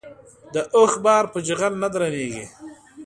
د 0.53 0.55
اوښ 0.75 0.91
بار 1.05 1.23
په 1.33 1.39
چيغل 1.45 1.73
نه 1.83 1.87
درنېږي. 1.93 2.45